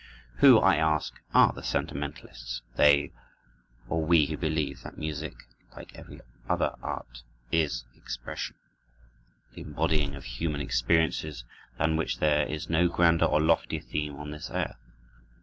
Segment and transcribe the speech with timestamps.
[0.37, 3.11] Who, I ask, are the sentimentalists—they,
[3.87, 5.35] or we who believe that music,
[5.77, 8.55] like every other art, is expression,
[9.53, 11.43] the embodying of human experiences,
[11.77, 14.81] than which there is no grander or loftier theme on this earth?